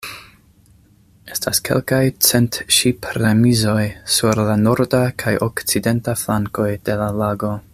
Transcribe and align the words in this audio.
Estas 1.35 1.59
kelkaj 1.67 1.99
cent 2.29 2.57
ŝip-remizoj 2.77 3.85
sur 4.15 4.43
la 4.51 4.57
norda 4.63 5.03
kaj 5.25 5.35
okcidenta 5.49 6.17
flankoj 6.23 6.71
de 6.91 6.97
la 7.05 7.11
lago. 7.25 7.53